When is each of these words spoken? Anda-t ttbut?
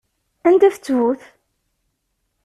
Anda-t 0.47 0.77
ttbut? 0.77 1.21